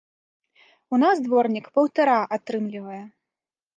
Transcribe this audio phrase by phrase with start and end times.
[0.95, 3.03] У нас дворнік паўтара атрымлівае.